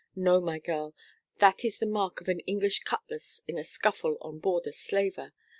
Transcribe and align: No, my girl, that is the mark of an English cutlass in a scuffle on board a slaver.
No, 0.15 0.41
my 0.41 0.57
girl, 0.57 0.95
that 1.37 1.63
is 1.63 1.77
the 1.77 1.85
mark 1.85 2.21
of 2.21 2.27
an 2.27 2.39
English 2.39 2.79
cutlass 2.79 3.43
in 3.47 3.55
a 3.59 3.63
scuffle 3.63 4.17
on 4.19 4.39
board 4.39 4.65
a 4.65 4.73
slaver. 4.73 5.31